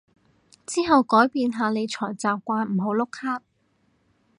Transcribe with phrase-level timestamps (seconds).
[0.65, 3.43] 之後改變下理財習慣唔好碌卡